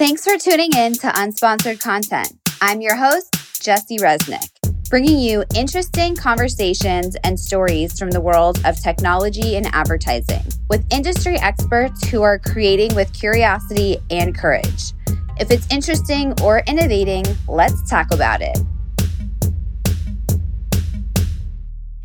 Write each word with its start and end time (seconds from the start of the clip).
Thanks 0.00 0.24
for 0.24 0.38
tuning 0.38 0.72
in 0.74 0.94
to 0.94 1.08
Unsponsored 1.08 1.78
Content. 1.78 2.32
I'm 2.62 2.80
your 2.80 2.96
host, 2.96 3.62
Jesse 3.62 3.98
Resnick, 3.98 4.48
bringing 4.88 5.18
you 5.18 5.44
interesting 5.54 6.16
conversations 6.16 7.18
and 7.22 7.38
stories 7.38 7.98
from 7.98 8.10
the 8.10 8.20
world 8.22 8.58
of 8.64 8.80
technology 8.80 9.56
and 9.56 9.66
advertising 9.74 10.42
with 10.70 10.90
industry 10.90 11.38
experts 11.40 12.08
who 12.08 12.22
are 12.22 12.38
creating 12.38 12.94
with 12.94 13.12
curiosity 13.12 13.98
and 14.10 14.34
courage. 14.34 14.94
If 15.38 15.50
it's 15.50 15.70
interesting 15.70 16.32
or 16.40 16.62
innovating, 16.66 17.26
let's 17.46 17.86
talk 17.90 18.10
about 18.10 18.40
it. 18.40 18.58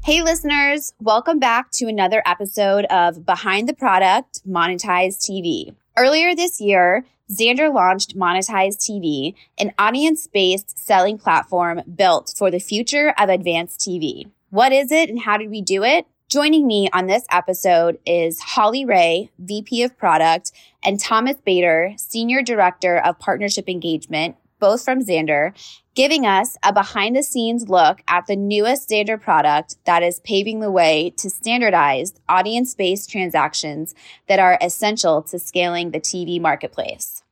Hey, 0.03 0.21
listeners, 0.21 0.93
welcome 0.99 1.39
back 1.39 1.71
to 1.75 1.87
another 1.87 2.21
episode 2.25 2.83
of 2.87 3.25
Behind 3.25 3.69
the 3.69 3.73
Product 3.73 4.41
Monetize 4.45 5.15
TV. 5.17 5.73
Earlier 5.97 6.35
this 6.35 6.59
year, 6.59 7.05
Xandr 7.31 7.73
launched 7.73 8.15
Monetize 8.15 8.77
TV, 8.77 9.33
an 9.57 9.73
audience 9.79 10.27
based 10.27 10.77
selling 10.77 11.17
platform 11.17 11.81
built 11.95 12.31
for 12.37 12.51
the 12.51 12.59
future 12.59 13.15
of 13.17 13.29
advanced 13.29 13.79
TV. 13.79 14.29
What 14.51 14.71
is 14.71 14.91
it 14.91 15.09
and 15.09 15.19
how 15.19 15.37
did 15.37 15.49
we 15.49 15.61
do 15.61 15.83
it? 15.83 16.05
Joining 16.29 16.67
me 16.67 16.87
on 16.93 17.07
this 17.07 17.25
episode 17.31 17.97
is 18.05 18.39
Holly 18.39 18.85
Ray, 18.85 19.31
VP 19.39 19.81
of 19.81 19.97
Product, 19.97 20.51
and 20.83 20.99
Thomas 20.99 21.37
Bader, 21.43 21.93
Senior 21.97 22.43
Director 22.43 22.99
of 22.99 23.17
Partnership 23.17 23.67
Engagement, 23.69 24.35
both 24.59 24.83
from 24.83 25.01
Xandr, 25.01 25.53
giving 25.95 26.25
us 26.25 26.57
a 26.63 26.73
behind 26.73 27.15
the 27.15 27.23
scenes 27.23 27.69
look 27.69 28.01
at 28.07 28.27
the 28.27 28.35
newest 28.35 28.89
Xandr 28.89 29.19
product 29.19 29.75
that 29.85 30.03
is 30.03 30.19
paving 30.21 30.59
the 30.59 30.71
way 30.71 31.11
to 31.17 31.29
standardized 31.29 32.19
audience 32.29 32.73
based 32.75 33.09
transactions 33.09 33.95
that 34.27 34.39
are 34.39 34.57
essential 34.61 35.21
to 35.23 35.39
scaling 35.39 35.91
the 35.91 35.99
TV 35.99 36.39
marketplace. 36.39 37.24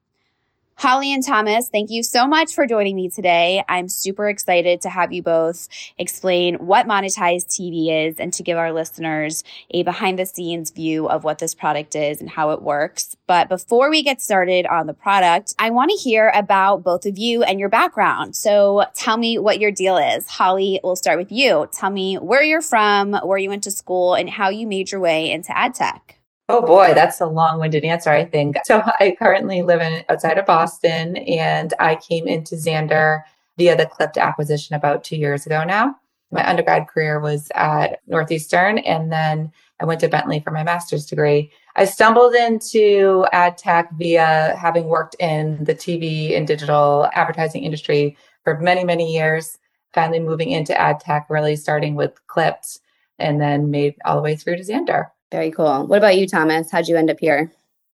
Holly 0.76 1.14
and 1.14 1.24
Thomas, 1.24 1.70
thank 1.70 1.92
you 1.92 2.04
so 2.04 2.28
much 2.28 2.54
for 2.54 2.66
joining 2.66 2.96
me 2.96 3.08
today. 3.08 3.64
I'm 3.70 3.88
super 3.88 4.28
excited 4.28 4.82
to 4.82 4.90
have 4.90 5.14
you 5.14 5.22
both 5.22 5.70
explain 5.98 6.56
what 6.56 6.88
Monetize 6.88 7.46
TV 7.46 8.10
is 8.10 8.20
and 8.20 8.34
to 8.34 8.44
give 8.44 8.58
our 8.58 8.74
listeners 8.74 9.44
a 9.70 9.84
behind 9.84 10.20
the 10.20 10.26
scenes 10.26 10.72
view 10.72 11.08
of 11.08 11.24
what 11.24 11.38
this 11.38 11.54
product 11.54 11.96
is 11.96 12.20
and 12.20 12.30
how 12.30 12.52
it 12.52 12.62
works. 12.62 13.16
But 13.28 13.50
before 13.50 13.90
we 13.90 14.04
get 14.04 14.22
started 14.22 14.66
on 14.66 14.88
the 14.88 14.94
product, 14.94 15.54
I 15.60 15.70
want 15.70 15.92
to 15.92 15.98
hear 15.98 16.32
about 16.36 16.84
both 16.84 17.06
of 17.06 17.18
you 17.18 17.44
and 17.44 17.60
your 17.60 17.70
background. 17.70 18.36
So 18.36 18.86
tell 18.96 19.18
me 19.18 19.38
what 19.38 19.60
your 19.60 19.72
deal 19.72 19.98
is. 19.98 20.28
Holly, 20.28 20.80
we'll 20.84 20.96
start 20.96 21.20
with 21.20 21.32
you. 21.32 21.70
Tell 21.72 21.92
me 21.92 22.16
where 22.16 22.44
you're 22.44 22.62
from, 22.62 23.14
where 23.14 23.38
you 23.38 23.50
went 23.50 23.64
to 23.64 23.72
school, 23.72 24.16
and 24.16 24.30
how 24.30 24.50
you 24.50 24.68
made 24.68 24.92
your 24.92 25.02
way 25.02 25.32
into 25.32 25.56
ad 25.56 25.76
tech. 25.76 26.23
Oh 26.50 26.62
boy, 26.62 26.92
that's 26.94 27.22
a 27.22 27.26
long-winded 27.26 27.86
answer, 27.86 28.10
I 28.10 28.26
think. 28.26 28.58
So 28.66 28.84
I 29.00 29.16
currently 29.18 29.62
live 29.62 29.80
in 29.80 30.04
outside 30.10 30.38
of 30.38 30.46
Boston 30.46 31.16
and 31.18 31.74
I 31.80 31.96
came 31.96 32.28
into 32.28 32.56
Xandr 32.56 33.22
via 33.58 33.78
the 33.78 33.86
Clypd 33.86 34.18
acquisition 34.18 34.76
about 34.76 35.06
two 35.06 35.16
years 35.16 35.46
ago 35.46 35.64
now. 35.64 35.96
My 36.32 36.48
undergrad 36.48 36.88
career 36.88 37.22
was 37.22 37.50
at 37.56 38.02
Northeastern 38.08 38.80
and 38.80 39.10
then 39.12 39.54
I 39.80 39.86
went 39.86 40.02
to 40.02 40.10
Bentley 40.10 40.42
for 40.42 40.52
my 40.52 40.64
master's 40.64 41.06
degree. 41.06 41.52
I 41.78 41.86
stumbled 41.86 42.36
into 42.36 43.26
ad 43.32 43.58
tech 43.58 43.92
via 43.94 44.56
having 44.60 44.86
worked 44.86 45.16
in 45.20 45.64
the 45.64 45.76
TV 45.76 46.36
and 46.36 46.46
digital 46.46 47.10
advertising 47.14 47.64
industry 47.64 48.18
for 48.44 48.60
many, 48.60 48.84
many 48.84 49.14
years, 49.14 49.58
finally 49.94 50.20
moving 50.20 50.52
into 50.52 50.78
ad 50.80 51.00
tech, 51.00 51.28
really 51.30 51.56
starting 51.56 51.96
with 51.96 52.14
Clypd 52.28 52.80
and 53.18 53.40
then 53.40 53.72
made 53.72 53.96
all 54.04 54.18
the 54.18 54.22
way 54.22 54.36
through 54.36 54.58
to 54.58 54.64
Xandr. 54.64 55.10
Very 55.34 55.50
cool. 55.50 55.88
What 55.88 55.98
about 55.98 56.16
you, 56.16 56.28
Thomas? 56.28 56.70
How'd 56.70 56.88
you 56.88 56.96
end 56.96 57.10
up 57.10 57.20
here? 57.20 57.52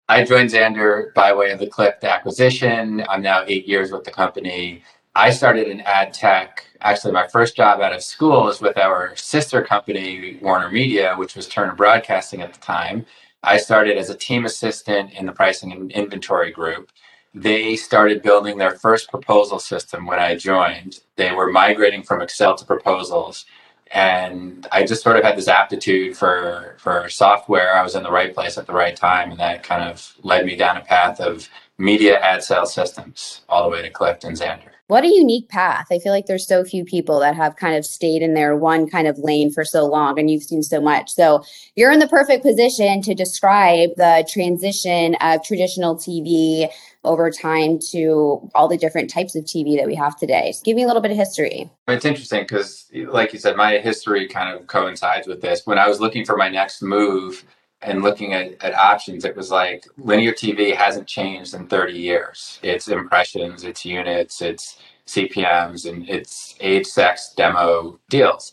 I 0.10 0.24
joined 0.24 0.50
Xandr 0.50 1.14
by 1.14 1.32
way 1.34 1.52
of 1.52 1.60
the 1.60 1.68
Clypd 1.68 2.04
acquisition. 2.04 3.06
I'm 3.08 3.22
now 3.22 3.44
eight 3.46 3.68
years 3.68 3.92
with 3.92 4.06
the 4.06 4.10
company. 4.10 4.82
I 5.16 5.30
started 5.30 5.68
in 5.68 5.82
ad 5.82 6.16
tech. 6.16 6.66
Actually, 6.82 7.14
my 7.14 7.28
first 7.28 7.56
job 7.56 7.80
out 7.80 7.94
of 7.94 8.02
school 8.02 8.46
was 8.46 8.60
with 8.60 8.76
our 8.80 9.16
sister 9.16 9.62
company, 9.62 10.40
Warner 10.42 10.72
Media, 10.72 11.14
which 11.16 11.36
was 11.36 11.48
Turner 11.48 11.76
Broadcasting 11.76 12.42
at 12.42 12.56
the 12.56 12.60
time. 12.60 13.06
I 13.44 13.58
started 13.58 14.00
as 14.00 14.10
a 14.10 14.18
team 14.18 14.46
assistant 14.46 15.14
in 15.14 15.28
the 15.28 15.32
pricing 15.32 15.72
and 15.72 15.92
inventory 15.92 16.52
group. 16.52 16.92
They 17.36 17.76
started 17.76 18.24
building 18.24 18.58
their 18.58 18.78
first 18.78 19.12
proposal 19.12 19.60
system 19.60 20.08
when 20.08 20.18
I 20.18 20.38
joined. 20.38 21.02
They 21.18 21.32
were 21.34 21.52
migrating 21.52 22.02
from 22.02 22.20
Excel 22.20 22.56
to 22.56 22.66
proposals 22.66 23.46
and 23.92 24.68
I 24.72 24.86
just 24.86 25.04
sort 25.04 25.18
of 25.18 25.24
had 25.24 25.38
this 25.38 25.48
aptitude 25.48 26.18
for 26.18 26.76
for 26.80 27.10
software. 27.10 27.76
I 27.76 27.84
was 27.84 27.96
in 27.96 28.04
the 28.04 28.12
right 28.12 28.34
place 28.34 28.58
at 28.58 28.68
the 28.68 28.74
right 28.74 28.96
time, 28.96 29.32
and 29.32 29.40
that 29.40 29.64
kind 29.64 29.90
of 29.90 30.16
led 30.24 30.46
me 30.46 30.56
down 30.56 30.78
a 30.78 30.82
path 30.82 31.20
of 31.20 31.50
media 31.78 32.20
ad 32.20 32.44
sales 32.44 32.74
systems 32.74 33.42
all 33.50 33.64
the 33.64 33.70
way 33.70 33.82
to 33.82 33.92
Clypd 33.92 34.24
and 34.24 34.38
Xandr. 34.38 34.70
What 34.88 35.04
a 35.04 35.10
unique 35.10 35.50
path. 35.50 35.88
I 35.92 36.00
feel 36.00 36.14
like 36.14 36.28
there's 36.28 36.48
so 36.48 36.64
few 36.64 36.86
people 36.86 37.20
that 37.20 37.36
have 37.36 37.58
kind 37.58 37.76
of 37.76 37.86
stayed 37.86 38.22
in 38.22 38.36
their 38.36 38.56
one 38.56 38.90
kind 38.90 39.06
of 39.06 39.20
lane 39.20 39.52
for 39.52 39.66
so 39.66 39.86
long, 39.86 40.18
and 40.18 40.32
you've 40.32 40.44
seen 40.44 40.64
so 40.64 40.80
much. 40.80 41.12
So 41.12 41.44
you're 41.76 41.92
in 41.92 42.00
the 42.00 42.08
perfect 42.08 42.42
position 42.42 43.02
to 43.02 43.14
describe 43.14 43.90
the 43.98 44.26
transition 44.32 45.16
of 45.20 45.44
traditional 45.44 45.98
TV 45.98 46.70
over 47.08 47.32
time 47.32 47.80
to 47.92 48.50
all 48.54 48.68
the 48.68 48.78
different 48.78 49.10
types 49.10 49.36
of 49.36 49.44
TV 49.44 49.78
that 49.78 49.88
we 49.88 49.96
have 49.96 50.16
today. 50.16 50.52
So 50.52 50.62
give 50.64 50.76
me 50.76 50.84
a 50.84 50.88
little 50.88 51.02
bit 51.02 51.12
of 51.12 51.18
history. 51.18 51.70
It's 51.88 52.06
interesting 52.06 52.42
because, 52.42 52.86
like 52.94 53.34
you 53.34 53.40
said, 53.40 53.56
my 53.56 53.78
history 53.78 54.28
kind 54.28 54.56
of 54.56 54.68
coincides 54.68 55.28
with 55.28 55.42
this. 55.42 55.66
When 55.66 55.80
I 55.80 55.88
was 55.88 56.00
looking 56.00 56.26
for 56.26 56.38
my 56.38 56.50
next 56.50 56.82
move 56.82 57.44
and 57.82 58.02
looking 58.04 58.34
at, 58.34 58.62
at 58.64 58.74
options, 58.74 59.26
it 59.26 59.36
was 59.36 59.52
like 59.52 59.86
linear 59.98 60.34
TV 60.34 60.76
hasn't 60.76 61.08
changed 61.08 61.54
in 61.54 61.68
30 61.68 61.94
years. 61.94 62.60
It's 62.62 62.88
impressions, 62.88 63.64
it's 63.64 63.86
units, 63.86 64.42
it's 64.42 64.80
CPMs, 65.06 65.90
and 65.90 66.08
it's 66.10 66.56
age, 66.60 66.86
sex, 66.86 67.34
demo 67.36 68.00
deals. 68.10 68.52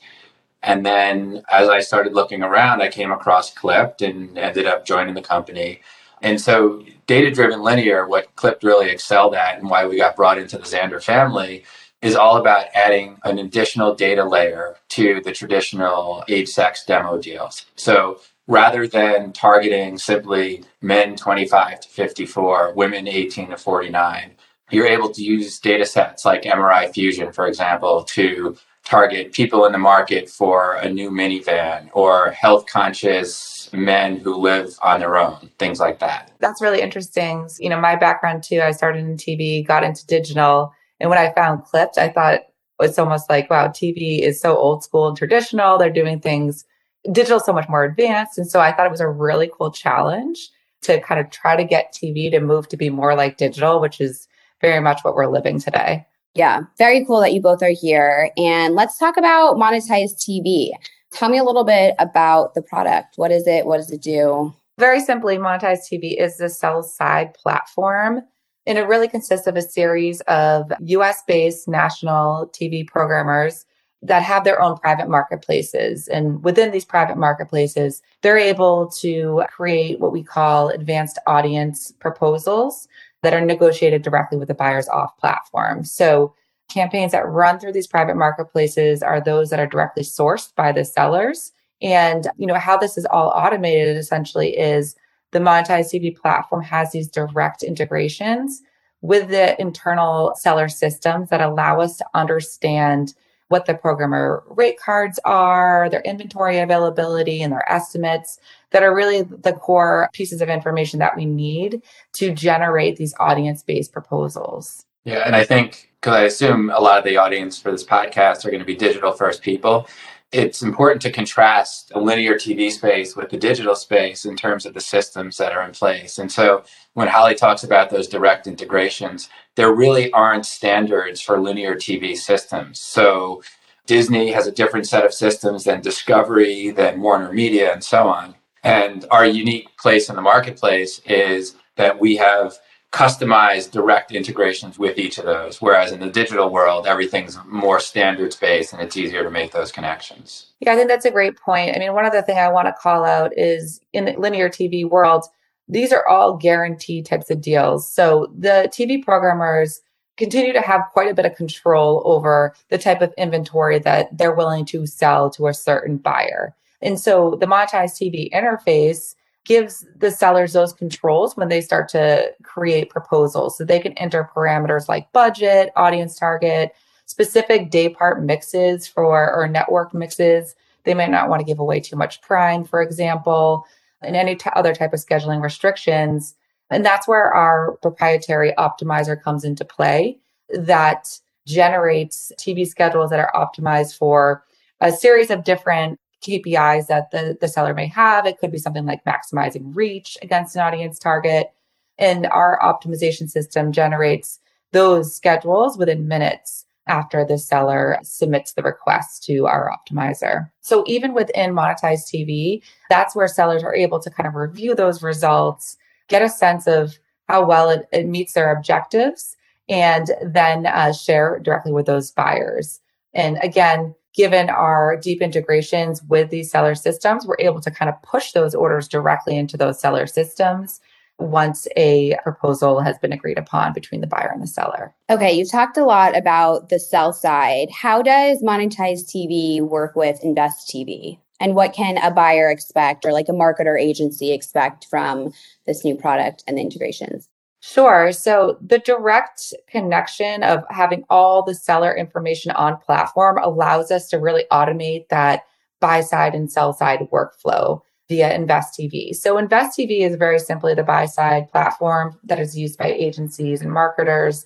And 0.64 0.84
then 0.84 1.42
as 1.50 1.68
I 1.68 1.80
started 1.80 2.14
looking 2.14 2.42
around, 2.42 2.80
I 2.80 2.88
came 2.88 3.12
across 3.12 3.52
Clypd 3.52 4.00
and 4.08 4.38
ended 4.38 4.66
up 4.66 4.86
joining 4.86 5.14
the 5.14 5.20
company. 5.20 5.80
And 6.24 6.40
so, 6.40 6.82
data 7.06 7.30
driven 7.30 7.60
linear, 7.60 8.08
what 8.08 8.34
Clypd 8.34 8.62
really 8.62 8.88
excelled 8.88 9.34
at 9.34 9.58
and 9.58 9.68
why 9.68 9.84
we 9.84 9.98
got 9.98 10.16
brought 10.16 10.38
into 10.38 10.56
the 10.56 10.64
Xandr 10.64 11.02
family, 11.02 11.64
is 12.00 12.16
all 12.16 12.38
about 12.38 12.68
adding 12.74 13.18
an 13.24 13.38
additional 13.38 13.94
data 13.94 14.24
layer 14.24 14.76
to 14.88 15.20
the 15.22 15.32
traditional 15.32 16.24
age 16.28 16.48
sex 16.48 16.86
demo 16.86 17.18
deals. 17.18 17.66
So, 17.76 18.20
rather 18.46 18.88
than 18.88 19.34
targeting 19.34 19.98
simply 19.98 20.64
men 20.80 21.14
25 21.14 21.80
to 21.80 21.88
54, 21.90 22.72
women 22.72 23.06
18 23.06 23.50
to 23.50 23.58
49, 23.58 24.30
you're 24.70 24.86
able 24.86 25.10
to 25.10 25.22
use 25.22 25.60
data 25.60 25.84
sets 25.84 26.24
like 26.24 26.44
MRI 26.44 26.90
Fusion, 26.90 27.32
for 27.32 27.46
example, 27.46 28.02
to 28.04 28.56
target 28.82 29.32
people 29.32 29.66
in 29.66 29.72
the 29.72 29.78
market 29.78 30.30
for 30.30 30.76
a 30.76 30.88
new 30.88 31.10
minivan 31.10 31.90
or 31.92 32.30
health 32.30 32.64
conscious 32.64 33.53
men 33.74 34.18
who 34.18 34.34
live 34.34 34.78
on 34.82 35.00
their 35.00 35.16
own, 35.16 35.50
things 35.58 35.80
like 35.80 35.98
that. 35.98 36.32
That's 36.40 36.62
really 36.62 36.80
interesting. 36.80 37.48
You 37.58 37.68
know, 37.68 37.80
my 37.80 37.96
background 37.96 38.42
too, 38.42 38.60
I 38.60 38.70
started 38.70 39.04
in 39.04 39.16
TV, 39.16 39.66
got 39.66 39.84
into 39.84 40.06
digital. 40.06 40.72
And 41.00 41.10
when 41.10 41.18
I 41.18 41.32
found 41.32 41.64
Clypd, 41.64 41.98
I 41.98 42.08
thought 42.08 42.40
it's 42.80 42.98
almost 42.98 43.28
like, 43.30 43.50
wow, 43.50 43.68
TV 43.68 44.20
is 44.20 44.40
so 44.40 44.56
old 44.56 44.82
school 44.82 45.08
and 45.08 45.16
traditional. 45.16 45.78
They're 45.78 45.90
doing 45.90 46.20
things 46.20 46.64
digital 47.12 47.40
so 47.40 47.52
much 47.52 47.68
more 47.68 47.84
advanced. 47.84 48.38
And 48.38 48.50
so 48.50 48.60
I 48.60 48.72
thought 48.72 48.86
it 48.86 48.90
was 48.90 49.00
a 49.00 49.08
really 49.08 49.50
cool 49.56 49.70
challenge 49.70 50.48
to 50.82 51.00
kind 51.00 51.20
of 51.20 51.30
try 51.30 51.56
to 51.56 51.64
get 51.64 51.94
TV 51.94 52.30
to 52.30 52.40
move 52.40 52.68
to 52.68 52.76
be 52.76 52.90
more 52.90 53.14
like 53.14 53.36
digital, 53.36 53.80
which 53.80 54.00
is 54.00 54.26
very 54.60 54.80
much 54.80 55.02
what 55.02 55.14
we're 55.14 55.30
living 55.30 55.60
today. 55.60 56.06
Yeah, 56.34 56.62
very 56.78 57.04
cool 57.04 57.20
that 57.20 57.32
you 57.32 57.40
both 57.40 57.62
are 57.62 57.74
here. 57.74 58.30
And 58.36 58.74
let's 58.74 58.98
talk 58.98 59.16
about 59.16 59.56
Monetize 59.56 60.14
TV. 60.16 60.70
Tell 61.14 61.28
me 61.28 61.38
a 61.38 61.44
little 61.44 61.64
bit 61.64 61.94
about 62.00 62.54
the 62.54 62.62
product. 62.62 63.16
What 63.16 63.30
is 63.30 63.46
it? 63.46 63.66
What 63.66 63.76
does 63.76 63.90
it 63.92 64.02
do? 64.02 64.52
Very 64.78 65.00
simply, 65.00 65.38
Monetize 65.38 65.78
TV 65.90 66.20
is 66.20 66.38
the 66.38 66.48
sell 66.48 66.82
side 66.82 67.34
platform. 67.34 68.22
And 68.66 68.78
it 68.78 68.88
really 68.88 69.06
consists 69.06 69.46
of 69.46 69.56
a 69.56 69.62
series 69.62 70.20
of 70.22 70.72
US 70.80 71.22
based 71.28 71.68
national 71.68 72.50
TV 72.52 72.84
programmers 72.86 73.64
that 74.02 74.22
have 74.22 74.42
their 74.42 74.60
own 74.60 74.76
private 74.78 75.08
marketplaces. 75.08 76.08
And 76.08 76.42
within 76.42 76.72
these 76.72 76.84
private 76.84 77.16
marketplaces, 77.16 78.02
they're 78.22 78.36
able 78.36 78.88
to 79.00 79.44
create 79.48 80.00
what 80.00 80.12
we 80.12 80.22
call 80.22 80.68
advanced 80.68 81.18
audience 81.26 81.92
proposals 82.00 82.88
that 83.22 83.32
are 83.32 83.40
negotiated 83.40 84.02
directly 84.02 84.36
with 84.36 84.48
the 84.48 84.54
buyers 84.54 84.88
off 84.88 85.16
platform. 85.18 85.84
So 85.84 86.34
campaigns 86.74 87.12
that 87.12 87.26
run 87.26 87.58
through 87.58 87.72
these 87.72 87.86
private 87.86 88.16
marketplaces 88.16 89.02
are 89.02 89.20
those 89.20 89.50
that 89.50 89.60
are 89.60 89.66
directly 89.66 90.02
sourced 90.02 90.54
by 90.54 90.72
the 90.72 90.84
sellers. 90.84 91.52
And 91.80 92.26
you 92.36 92.46
know 92.46 92.58
how 92.58 92.76
this 92.76 92.98
is 92.98 93.06
all 93.06 93.28
automated 93.28 93.96
essentially 93.96 94.56
is 94.56 94.96
the 95.30 95.38
Monetize 95.38 95.92
TV 95.92 96.14
platform 96.16 96.62
has 96.62 96.92
these 96.92 97.08
direct 97.08 97.62
integrations 97.62 98.62
with 99.00 99.28
the 99.28 99.60
internal 99.60 100.34
seller 100.36 100.68
systems 100.68 101.28
that 101.30 101.40
allow 101.40 101.80
us 101.80 101.96
to 101.98 102.06
understand 102.14 103.14
what 103.48 103.66
the 103.66 103.74
programmer 103.74 104.42
rate 104.48 104.78
cards 104.80 105.20
are, 105.24 105.88
their 105.90 106.00
inventory 106.00 106.58
availability, 106.58 107.42
and 107.42 107.52
their 107.52 107.70
estimates 107.70 108.38
that 108.70 108.82
are 108.82 108.94
really 108.94 109.22
the 109.22 109.52
core 109.52 110.08
pieces 110.12 110.40
of 110.40 110.48
information 110.48 110.98
that 110.98 111.16
we 111.16 111.26
need 111.26 111.82
to 112.14 112.32
generate 112.32 112.96
these 112.96 113.14
audience 113.20 113.62
based 113.62 113.92
proposals. 113.92 114.86
Yeah, 115.04 115.22
and 115.26 115.36
I 115.36 115.44
think 115.44 115.90
because 116.00 116.14
I 116.14 116.22
assume 116.24 116.70
a 116.70 116.80
lot 116.80 116.98
of 116.98 117.04
the 117.04 117.16
audience 117.16 117.58
for 117.58 117.70
this 117.70 117.84
podcast 117.84 118.44
are 118.44 118.50
going 118.50 118.60
to 118.60 118.66
be 118.66 118.76
digital 118.76 119.12
first 119.12 119.42
people, 119.42 119.86
it's 120.32 120.62
important 120.62 121.00
to 121.02 121.12
contrast 121.12 121.90
the 121.90 122.00
linear 122.00 122.34
TV 122.34 122.70
space 122.70 123.14
with 123.14 123.30
the 123.30 123.36
digital 123.36 123.74
space 123.76 124.24
in 124.24 124.36
terms 124.36 124.66
of 124.66 124.74
the 124.74 124.80
systems 124.80 125.36
that 125.36 125.52
are 125.52 125.62
in 125.62 125.72
place. 125.72 126.18
And 126.18 126.30
so 126.30 126.64
when 126.94 127.08
Holly 127.08 127.34
talks 127.34 127.64
about 127.64 127.90
those 127.90 128.08
direct 128.08 128.46
integrations, 128.46 129.28
there 129.54 129.72
really 129.72 130.10
aren't 130.12 130.46
standards 130.46 131.20
for 131.20 131.40
linear 131.40 131.74
TV 131.76 132.16
systems. 132.16 132.80
So 132.80 133.42
Disney 133.86 134.32
has 134.32 134.46
a 134.46 134.52
different 134.52 134.88
set 134.88 135.04
of 135.04 135.14
systems 135.14 135.64
than 135.64 135.80
Discovery, 135.82 136.70
than 136.70 137.00
Warner 137.00 137.32
Media, 137.32 137.72
and 137.72 137.84
so 137.84 138.08
on. 138.08 138.34
And 138.64 139.06
our 139.10 139.26
unique 139.26 139.68
place 139.78 140.08
in 140.08 140.16
the 140.16 140.22
marketplace 140.22 141.00
is 141.06 141.54
that 141.76 142.00
we 142.00 142.16
have 142.16 142.58
customized 142.94 143.72
direct 143.72 144.12
integrations 144.12 144.78
with 144.78 144.98
each 144.98 145.18
of 145.18 145.24
those. 145.24 145.60
Whereas 145.60 145.90
in 145.90 145.98
the 145.98 146.08
digital 146.08 146.48
world, 146.48 146.86
everything's 146.86 147.36
more 147.44 147.80
standards 147.80 148.36
based 148.36 148.72
and 148.72 148.80
it's 148.80 148.96
easier 148.96 149.24
to 149.24 149.30
make 149.30 149.50
those 149.50 149.72
connections. 149.72 150.52
Yeah, 150.60 150.74
I 150.74 150.76
think 150.76 150.88
that's 150.88 151.04
a 151.04 151.10
great 151.10 151.36
point. 151.36 151.74
I 151.74 151.80
mean, 151.80 151.92
one 151.92 152.06
other 152.06 152.22
thing 152.22 152.38
I 152.38 152.52
want 152.52 152.68
to 152.68 152.72
call 152.72 153.04
out 153.04 153.36
is 153.36 153.80
in 153.92 154.04
the 154.04 154.12
linear 154.12 154.48
TV 154.48 154.88
world, 154.88 155.24
these 155.66 155.92
are 155.92 156.06
all 156.06 156.36
guaranteed 156.36 157.04
types 157.04 157.30
of 157.30 157.40
deals. 157.40 157.90
So 157.90 158.32
the 158.38 158.70
TV 158.72 159.02
programmers 159.04 159.80
continue 160.16 160.52
to 160.52 160.60
have 160.60 160.82
quite 160.92 161.10
a 161.10 161.14
bit 161.14 161.26
of 161.26 161.34
control 161.34 162.00
over 162.04 162.54
the 162.68 162.78
type 162.78 163.02
of 163.02 163.12
inventory 163.18 163.80
that 163.80 164.16
they're 164.16 164.36
willing 164.36 164.64
to 164.66 164.86
sell 164.86 165.30
to 165.30 165.48
a 165.48 165.54
certain 165.54 165.96
buyer. 165.96 166.54
And 166.80 167.00
so 167.00 167.36
the 167.40 167.46
Monetize 167.46 167.98
TV 167.98 168.30
interface 168.32 169.16
gives 169.44 169.86
the 169.96 170.10
sellers 170.10 170.52
those 170.52 170.72
controls 170.72 171.36
when 171.36 171.48
they 171.48 171.60
start 171.60 171.88
to 171.90 172.32
create 172.42 172.90
proposals. 172.90 173.58
So 173.58 173.64
they 173.64 173.78
can 173.78 173.92
enter 173.94 174.30
parameters 174.34 174.88
like 174.88 175.12
budget, 175.12 175.70
audience 175.76 176.18
target, 176.18 176.74
specific 177.06 177.70
day 177.70 177.88
part 177.88 178.22
mixes 178.22 178.86
for 178.86 179.32
or 179.34 179.46
network 179.46 179.92
mixes. 179.92 180.54
They 180.84 180.94
might 180.94 181.10
not 181.10 181.28
want 181.28 181.40
to 181.40 181.46
give 181.46 181.58
away 181.58 181.80
too 181.80 181.96
much 181.96 182.22
prime, 182.22 182.64
for 182.64 182.80
example, 182.80 183.66
and 184.00 184.16
any 184.16 184.36
t- 184.36 184.50
other 184.54 184.74
type 184.74 184.92
of 184.92 185.00
scheduling 185.00 185.42
restrictions. 185.42 186.34
And 186.70 186.84
that's 186.84 187.06
where 187.06 187.32
our 187.32 187.72
proprietary 187.82 188.54
optimizer 188.58 189.20
comes 189.20 189.44
into 189.44 189.64
play 189.64 190.18
that 190.50 191.18
generates 191.46 192.32
TV 192.38 192.66
schedules 192.66 193.10
that 193.10 193.20
are 193.20 193.32
optimized 193.34 193.96
for 193.98 194.44
a 194.80 194.90
series 194.90 195.30
of 195.30 195.44
different 195.44 195.98
KPIs 196.24 196.86
that 196.86 197.10
the, 197.10 197.36
the 197.40 197.48
seller 197.48 197.74
may 197.74 197.86
have. 197.86 198.26
It 198.26 198.38
could 198.38 198.52
be 198.52 198.58
something 198.58 198.86
like 198.86 199.04
maximizing 199.04 199.74
reach 199.74 200.16
against 200.22 200.56
an 200.56 200.62
audience 200.62 200.98
target. 200.98 201.52
And 201.98 202.26
our 202.26 202.58
optimization 202.60 203.28
system 203.28 203.72
generates 203.72 204.40
those 204.72 205.14
schedules 205.14 205.78
within 205.78 206.08
minutes 206.08 206.66
after 206.86 207.24
the 207.24 207.38
seller 207.38 207.98
submits 208.02 208.52
the 208.52 208.62
request 208.62 209.24
to 209.24 209.46
our 209.46 209.70
optimizer. 209.70 210.50
So 210.60 210.84
even 210.86 211.14
within 211.14 211.54
Monetize 211.54 212.04
TV, 212.04 212.62
that's 212.90 213.16
where 213.16 213.28
sellers 213.28 213.62
are 213.62 213.74
able 213.74 214.00
to 214.00 214.10
kind 214.10 214.26
of 214.26 214.34
review 214.34 214.74
those 214.74 215.02
results, 215.02 215.76
get 216.08 216.22
a 216.22 216.28
sense 216.28 216.66
of 216.66 216.98
how 217.28 217.46
well 217.46 217.70
it, 217.70 217.88
it 217.92 218.06
meets 218.06 218.34
their 218.34 218.52
objectives, 218.52 219.36
and 219.68 220.10
then 220.22 220.66
uh, 220.66 220.92
share 220.92 221.38
directly 221.38 221.72
with 221.72 221.86
those 221.86 222.10
buyers. 222.10 222.80
And 223.14 223.38
again, 223.42 223.94
given 224.14 224.48
our 224.48 224.96
deep 224.96 225.20
integrations 225.20 226.02
with 226.04 226.30
these 226.30 226.50
seller 226.50 226.74
systems, 226.74 227.26
we're 227.26 227.36
able 227.38 227.60
to 227.60 227.70
kind 227.70 227.88
of 227.88 228.00
push 228.02 228.32
those 228.32 228.54
orders 228.54 228.88
directly 228.88 229.36
into 229.36 229.56
those 229.56 229.80
seller 229.80 230.06
systems 230.06 230.80
once 231.18 231.68
a 231.76 232.16
proposal 232.22 232.80
has 232.80 232.98
been 232.98 233.12
agreed 233.12 233.38
upon 233.38 233.72
between 233.72 234.00
the 234.00 234.06
buyer 234.06 234.30
and 234.32 234.42
the 234.42 234.46
seller. 234.46 234.94
Okay, 235.10 235.32
you 235.32 235.44
talked 235.44 235.76
a 235.76 235.84
lot 235.84 236.16
about 236.16 236.68
the 236.68 236.78
sell 236.78 237.12
side. 237.12 237.68
How 237.70 238.02
does 238.02 238.42
Monetize 238.42 239.04
TV 239.04 239.60
work 239.60 239.94
with 239.94 240.22
Invest 240.22 240.68
TV? 240.68 241.18
And 241.40 241.54
what 241.54 241.72
can 241.72 241.98
a 241.98 242.10
buyer 242.10 242.50
expect 242.50 243.04
or 243.04 243.12
like 243.12 243.28
a 243.28 243.32
marketer 243.32 243.80
agency 243.80 244.32
expect 244.32 244.86
from 244.86 245.32
this 245.66 245.84
new 245.84 245.94
product 245.94 246.42
and 246.46 246.56
the 246.56 246.62
integrations? 246.62 247.28
Sure. 247.66 248.12
So 248.12 248.58
the 248.60 248.78
direct 248.78 249.54
connection 249.68 250.42
of 250.42 250.64
having 250.68 251.02
all 251.08 251.42
the 251.42 251.54
seller 251.54 251.96
information 251.96 252.50
on 252.50 252.76
platform 252.76 253.38
allows 253.42 253.90
us 253.90 254.06
to 254.10 254.18
really 254.18 254.44
automate 254.52 255.08
that 255.08 255.44
buy 255.80 256.02
side 256.02 256.34
and 256.34 256.52
sell 256.52 256.74
side 256.74 257.08
workflow 257.10 257.80
via 258.10 258.34
Invest 258.34 258.78
TV. 258.78 259.14
So 259.14 259.38
Invest 259.38 259.78
TV 259.78 260.00
is 260.00 260.16
very 260.16 260.38
simply 260.38 260.74
the 260.74 260.82
buy 260.82 261.06
side 261.06 261.50
platform 261.50 262.18
that 262.24 262.38
is 262.38 262.54
used 262.54 262.76
by 262.78 262.88
agencies 262.88 263.62
and 263.62 263.72
marketers 263.72 264.44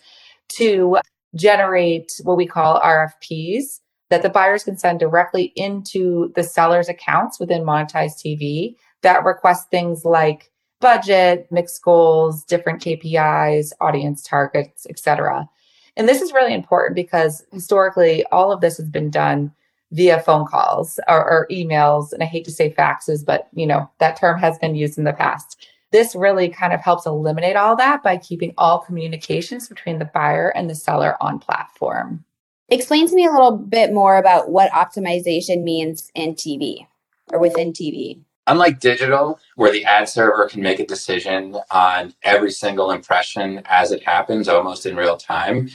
to 0.50 0.99
generate 1.35 2.20
what 2.23 2.37
we 2.37 2.47
call 2.47 2.81
RFPs 2.81 3.81
that 4.11 4.23
the 4.23 4.31
buyers 4.31 4.62
can 4.62 4.79
send 4.79 5.00
directly 5.00 5.53
into 5.56 6.32
the 6.37 6.44
seller's 6.44 6.88
accounts 6.88 7.41
within 7.41 7.65
Monetize 7.65 8.12
TV 8.25 8.76
that 9.03 9.25
request 9.25 9.73
things 9.73 10.05
like 10.05 10.53
budget, 10.80 11.46
mixed 11.50 11.82
goals, 11.82 12.44
different 12.44 12.82
KPIs, 12.82 13.72
audience 13.80 14.22
targets, 14.22 14.86
etc. 14.88 15.48
And 15.96 16.08
this 16.08 16.22
is 16.22 16.32
really 16.32 16.54
important 16.54 16.94
because 16.94 17.44
historically 17.52 18.25
all 18.26 18.52
of 18.52 18.60
this 18.60 18.76
has 18.76 18.88
been 18.88 19.10
done 19.10 19.52
via 19.90 20.20
phone 20.20 20.46
calls 20.46 21.00
or, 21.08 21.25
or, 21.25 21.48
emails 21.50 22.12
and 22.12 22.22
I 22.22 22.26
hate 22.26 22.44
to 22.44 22.50
say 22.50 22.70
faxes 22.70 23.25
but 23.25 23.48
you 23.54 23.66
know 23.66 23.90
that 24.00 24.20
term 24.20 24.38
has 24.38 24.58
been 24.58 24.75
used 24.75 24.98
in 24.98 25.04
the 25.04 25.14
past. 25.14 25.66
This 25.90 26.14
really 26.14 26.50
kind 26.50 26.75
of 26.75 26.81
helps 26.81 27.06
eliminate 27.06 27.56
all 27.56 27.74
that 27.76 28.02
by 28.02 28.19
keeping 28.19 28.52
all 28.58 28.81
communications 28.81 29.66
between 29.66 29.98
the 29.98 30.04
buyer 30.04 30.50
and 30.50 30.69
the 30.69 30.74
seller 30.74 31.16
on 31.22 31.38
platform. 31.38 32.24
Explain 32.69 33.08
to 33.08 33.14
me 33.14 33.24
a 33.24 33.31
little 33.31 33.56
bit 33.56 33.94
more 33.94 34.19
about 34.19 34.50
what 34.50 34.70
optimization 34.72 35.62
means 35.62 36.12
in 36.14 36.34
TV 36.34 36.86
or 37.32 37.38
within 37.38 37.72
TV. 37.72 38.20
Unlike 38.48 38.80
digital, 38.80 39.38
where 39.56 39.70
the 39.70 39.84
ad 39.84 40.08
server 40.08 40.48
can 40.48 40.62
make 40.62 40.80
a 40.80 40.86
decision 40.86 41.54
on 41.70 42.14
every 42.22 42.50
single 42.50 42.90
impression 42.90 43.60
as 43.66 43.92
it 43.92 44.02
happens 44.02 44.48
almost 44.48 44.86
in 44.86 44.96
real 44.96 45.18
time, 45.18 45.68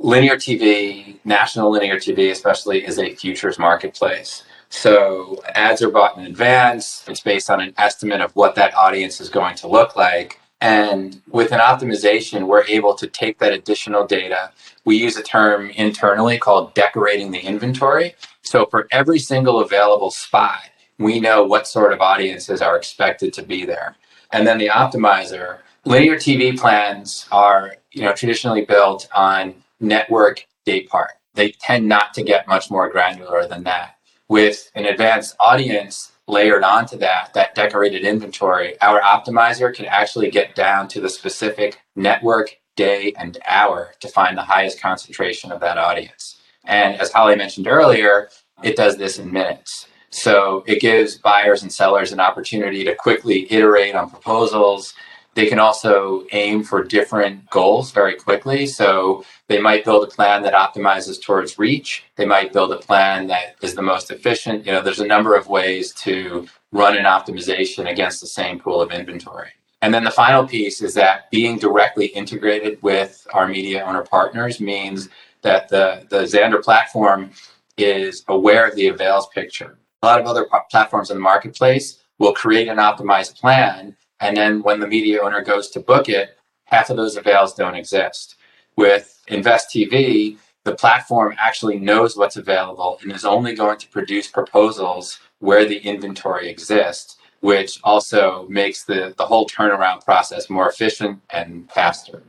linear 0.00 0.34
TV, 0.34 1.16
national 1.24 1.70
linear 1.70 1.94
TV 1.94 2.32
especially, 2.32 2.84
is 2.84 2.98
a 2.98 3.14
futures 3.14 3.56
marketplace. 3.56 4.42
So 4.68 5.40
ads 5.54 5.80
are 5.80 5.90
bought 5.90 6.18
in 6.18 6.26
advance. 6.26 7.04
It's 7.06 7.20
based 7.20 7.50
on 7.50 7.60
an 7.60 7.72
estimate 7.78 8.20
of 8.20 8.34
what 8.34 8.56
that 8.56 8.74
audience 8.74 9.20
is 9.20 9.28
going 9.28 9.54
to 9.56 9.68
look 9.68 9.94
like. 9.94 10.40
And 10.60 11.22
with 11.28 11.52
an 11.52 11.60
optimization, 11.60 12.48
we're 12.48 12.64
able 12.64 12.96
to 12.96 13.06
take 13.06 13.38
that 13.38 13.52
additional 13.52 14.04
data. 14.04 14.50
We 14.84 14.96
use 14.96 15.16
a 15.16 15.22
term 15.22 15.70
internally 15.70 16.36
called 16.36 16.74
decorating 16.74 17.30
the 17.30 17.38
inventory. 17.38 18.16
So 18.42 18.66
for 18.66 18.88
every 18.90 19.20
single 19.20 19.60
available 19.60 20.10
spot, 20.10 20.62
we 20.98 21.20
know 21.20 21.44
what 21.44 21.66
sort 21.66 21.92
of 21.92 22.00
audiences 22.00 22.60
are 22.60 22.76
expected 22.76 23.32
to 23.34 23.42
be 23.42 23.64
there. 23.64 23.96
And 24.32 24.46
then 24.46 24.58
the 24.58 24.68
optimizer, 24.68 25.58
linear 25.84 26.16
TV 26.16 26.58
plans 26.58 27.26
are, 27.32 27.76
you 27.92 28.02
know, 28.02 28.12
traditionally 28.12 28.64
built 28.64 29.08
on 29.14 29.54
network 29.80 30.46
day 30.64 30.82
part. 30.82 31.12
They 31.34 31.52
tend 31.52 31.88
not 31.88 32.14
to 32.14 32.22
get 32.22 32.48
much 32.48 32.70
more 32.70 32.90
granular 32.90 33.46
than 33.46 33.64
that. 33.64 33.96
With 34.28 34.70
an 34.74 34.84
advanced 34.84 35.36
audience 35.40 36.12
layered 36.26 36.62
onto 36.62 36.98
that, 36.98 37.32
that 37.34 37.54
decorated 37.54 38.04
inventory, 38.04 38.78
our 38.82 39.00
optimizer 39.00 39.74
can 39.74 39.86
actually 39.86 40.30
get 40.30 40.54
down 40.54 40.88
to 40.88 41.00
the 41.00 41.08
specific 41.08 41.80
network, 41.96 42.58
day, 42.76 43.14
and 43.16 43.38
hour 43.46 43.94
to 44.00 44.08
find 44.08 44.36
the 44.36 44.42
highest 44.42 44.80
concentration 44.80 45.50
of 45.50 45.60
that 45.60 45.78
audience. 45.78 46.40
And 46.64 47.00
as 47.00 47.12
Holly 47.12 47.36
mentioned 47.36 47.66
earlier, 47.66 48.28
it 48.62 48.76
does 48.76 48.98
this 48.98 49.18
in 49.18 49.32
minutes. 49.32 49.86
So 50.10 50.64
it 50.66 50.80
gives 50.80 51.18
buyers 51.18 51.62
and 51.62 51.72
sellers 51.72 52.12
an 52.12 52.20
opportunity 52.20 52.84
to 52.84 52.94
quickly 52.94 53.50
iterate 53.52 53.94
on 53.94 54.10
proposals. 54.10 54.94
They 55.34 55.46
can 55.46 55.58
also 55.58 56.24
aim 56.32 56.64
for 56.64 56.82
different 56.82 57.48
goals 57.50 57.92
very 57.92 58.16
quickly. 58.16 58.66
So 58.66 59.24
they 59.46 59.60
might 59.60 59.84
build 59.84 60.02
a 60.04 60.10
plan 60.10 60.42
that 60.42 60.54
optimizes 60.54 61.22
towards 61.22 61.58
reach. 61.58 62.04
They 62.16 62.24
might 62.24 62.52
build 62.52 62.72
a 62.72 62.78
plan 62.78 63.26
that 63.28 63.56
is 63.62 63.74
the 63.74 63.82
most 63.82 64.10
efficient. 64.10 64.66
You 64.66 64.72
know, 64.72 64.82
there's 64.82 65.00
a 65.00 65.06
number 65.06 65.36
of 65.36 65.48
ways 65.48 65.92
to 65.94 66.48
run 66.72 66.96
an 66.96 67.04
optimization 67.04 67.90
against 67.90 68.20
the 68.20 68.26
same 68.26 68.58
pool 68.58 68.80
of 68.80 68.90
inventory. 68.90 69.50
And 69.80 69.94
then 69.94 70.02
the 70.02 70.10
final 70.10 70.46
piece 70.46 70.82
is 70.82 70.94
that 70.94 71.30
being 71.30 71.56
directly 71.58 72.06
integrated 72.06 72.82
with 72.82 73.24
our 73.32 73.46
media 73.46 73.84
owner 73.84 74.02
partners 74.02 74.60
means 74.60 75.08
that 75.42 75.68
the, 75.68 76.04
the 76.10 76.22
Xandr 76.24 76.60
platform 76.62 77.30
is 77.76 78.24
aware 78.26 78.66
of 78.66 78.74
the 78.74 78.88
avails 78.88 79.28
picture 79.28 79.78
a 80.02 80.06
lot 80.06 80.20
of 80.20 80.26
other 80.26 80.46
platforms 80.70 81.10
in 81.10 81.16
the 81.16 81.22
marketplace 81.22 82.02
will 82.18 82.32
create 82.32 82.68
an 82.68 82.78
optimized 82.78 83.38
plan. 83.38 83.96
And 84.20 84.36
then 84.36 84.62
when 84.62 84.80
the 84.80 84.86
media 84.86 85.20
owner 85.22 85.42
goes 85.42 85.68
to 85.70 85.80
book 85.80 86.08
it, 86.08 86.36
half 86.64 86.90
of 86.90 86.96
those 86.96 87.16
avails 87.16 87.54
don't 87.54 87.74
exist. 87.74 88.36
With 88.76 89.20
Invest 89.28 89.70
TV, 89.74 90.36
the 90.64 90.74
platform 90.74 91.34
actually 91.38 91.78
knows 91.78 92.16
what's 92.16 92.36
available 92.36 92.98
and 93.02 93.12
is 93.12 93.24
only 93.24 93.54
going 93.54 93.78
to 93.78 93.88
produce 93.88 94.28
proposals 94.28 95.18
where 95.38 95.64
the 95.64 95.78
inventory 95.78 96.48
exists, 96.48 97.16
which 97.40 97.80
also 97.82 98.46
makes 98.48 98.84
the, 98.84 99.14
the 99.16 99.26
whole 99.26 99.46
turnaround 99.46 100.04
process 100.04 100.50
more 100.50 100.68
efficient 100.68 101.20
and 101.30 101.70
faster. 101.70 102.22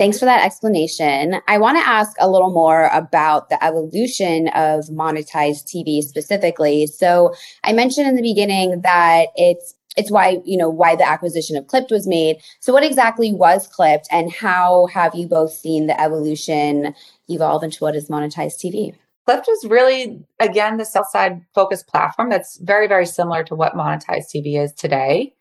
Thanks 0.00 0.18
for 0.18 0.24
that 0.24 0.42
explanation. 0.42 1.42
I 1.46 1.58
want 1.58 1.76
to 1.76 1.86
ask 1.86 2.16
a 2.18 2.30
little 2.30 2.50
more 2.50 2.86
about 2.86 3.50
the 3.50 3.62
evolution 3.62 4.48
of 4.48 4.86
Monetize 4.86 5.62
TV 5.62 6.00
specifically. 6.02 6.86
So, 6.86 7.34
I 7.64 7.74
mentioned 7.74 8.08
in 8.08 8.16
the 8.16 8.22
beginning 8.22 8.80
that 8.80 9.26
it's 9.36 9.74
it's 9.98 10.10
why 10.10 10.38
you 10.46 10.56
know 10.56 10.70
why 10.70 10.96
the 10.96 11.06
acquisition 11.06 11.54
of 11.54 11.66
Clypd 11.66 11.90
was 11.90 12.06
made. 12.06 12.38
So, 12.60 12.72
what 12.72 12.82
exactly 12.82 13.30
was 13.34 13.68
Clypd, 13.68 14.04
and 14.10 14.32
how 14.32 14.86
have 14.86 15.14
you 15.14 15.28
both 15.28 15.52
seen 15.52 15.86
the 15.86 16.00
evolution 16.00 16.94
evolve 17.28 17.62
into 17.62 17.84
what 17.84 17.94
is 17.94 18.08
Monetize 18.08 18.54
TV? 18.56 18.94
Clypd 19.28 19.50
is 19.50 19.66
really 19.66 20.24
again 20.38 20.78
the 20.78 20.86
sell 20.86 21.04
side 21.04 21.42
focused 21.54 21.88
platform 21.88 22.30
that's 22.30 22.56
very 22.56 22.88
very 22.88 23.04
similar 23.04 23.44
to 23.44 23.54
what 23.54 23.74
Monetize 23.74 24.34
TV 24.34 24.58
is 24.58 24.72
today 24.72 25.34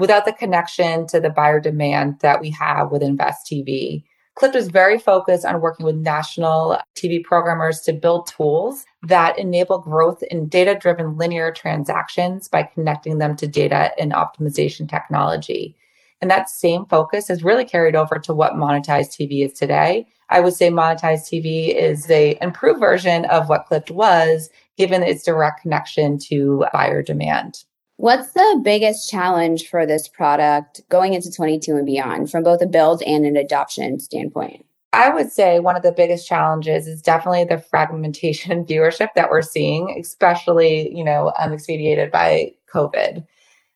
without 0.00 0.24
the 0.24 0.32
connection 0.32 1.06
to 1.06 1.20
the 1.20 1.30
buyer 1.30 1.60
demand 1.60 2.18
that 2.20 2.40
we 2.40 2.50
have 2.50 2.90
with 2.90 3.02
Invest 3.02 3.46
TV. 3.46 4.02
Clypd 4.38 4.54
is 4.56 4.68
very 4.68 4.98
focused 4.98 5.44
on 5.44 5.60
working 5.60 5.84
with 5.84 5.96
national 5.96 6.78
TV 6.96 7.22
programmers 7.22 7.80
to 7.80 7.92
build 7.92 8.26
tools 8.26 8.86
that 9.02 9.38
enable 9.38 9.78
growth 9.78 10.22
in 10.30 10.48
data 10.48 10.74
driven 10.74 11.18
linear 11.18 11.52
transactions 11.52 12.48
by 12.48 12.62
connecting 12.62 13.18
them 13.18 13.36
to 13.36 13.46
data 13.46 13.92
and 14.00 14.12
optimization 14.12 14.88
technology. 14.88 15.76
And 16.22 16.30
that 16.30 16.48
same 16.48 16.86
focus 16.86 17.28
has 17.28 17.44
really 17.44 17.64
carried 17.64 17.96
over 17.96 18.18
to 18.18 18.32
what 18.32 18.54
Monetize 18.54 19.08
TV 19.08 19.44
is 19.44 19.52
today. 19.52 20.06
I 20.30 20.40
would 20.40 20.54
say 20.54 20.70
Monetize 20.70 21.28
TV 21.28 21.74
is 21.74 22.08
a 22.10 22.38
improved 22.40 22.80
version 22.80 23.24
of 23.26 23.48
what 23.48 23.66
Clypd 23.68 23.90
was, 23.90 24.48
given 24.78 25.02
its 25.02 25.24
direct 25.24 25.62
connection 25.62 26.18
to 26.28 26.64
buyer 26.72 27.02
demand. 27.02 27.64
What's 28.00 28.32
the 28.32 28.60
biggest 28.64 29.10
challenge 29.10 29.68
for 29.68 29.84
this 29.84 30.08
product 30.08 30.80
going 30.88 31.12
into 31.12 31.30
22 31.30 31.76
and 31.76 31.84
beyond 31.84 32.30
from 32.30 32.42
both 32.42 32.62
a 32.62 32.66
build 32.66 33.02
and 33.02 33.26
an 33.26 33.36
adoption 33.36 34.00
standpoint? 34.00 34.64
I 34.94 35.10
would 35.10 35.30
say 35.30 35.60
one 35.60 35.76
of 35.76 35.82
the 35.82 35.92
biggest 35.92 36.26
challenges 36.26 36.86
is 36.86 37.02
definitely 37.02 37.44
the 37.44 37.58
fragmentation 37.58 38.64
viewership 38.66 39.08
that 39.16 39.28
we're 39.28 39.42
seeing, 39.42 39.98
especially, 40.00 40.96
you 40.96 41.04
know, 41.04 41.34
um, 41.38 41.52
expedited 41.52 42.10
by 42.10 42.54
COVID. 42.72 43.26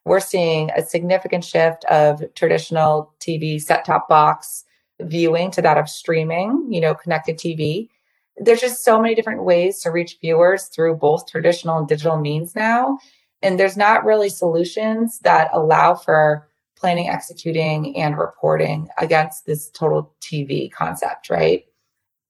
We're 0.06 0.20
seeing 0.20 0.70
a 0.70 0.80
significant 0.80 1.44
shift 1.44 1.84
of 1.90 2.22
traditional 2.34 3.12
TV 3.20 3.60
set 3.60 3.84
top 3.84 4.08
box 4.08 4.64
viewing 5.02 5.50
to 5.50 5.60
that 5.60 5.76
of 5.76 5.86
streaming, 5.86 6.66
you 6.70 6.80
know, 6.80 6.94
connected 6.94 7.36
TV. 7.36 7.90
There's 8.38 8.62
just 8.62 8.84
so 8.84 8.98
many 8.98 9.14
different 9.14 9.44
ways 9.44 9.80
to 9.80 9.90
reach 9.90 10.16
viewers 10.22 10.68
through 10.68 10.96
both 10.96 11.30
traditional 11.30 11.76
and 11.76 11.86
digital 11.86 12.16
means 12.18 12.56
now 12.56 12.96
and 13.44 13.60
there's 13.60 13.76
not 13.76 14.04
really 14.04 14.30
solutions 14.30 15.20
that 15.20 15.50
allow 15.52 15.94
for 15.94 16.48
planning, 16.76 17.08
executing, 17.08 17.96
and 17.96 18.18
reporting 18.18 18.88
against 18.98 19.46
this 19.46 19.70
total 19.70 20.14
TV 20.20 20.72
concept, 20.72 21.30
right? 21.30 21.64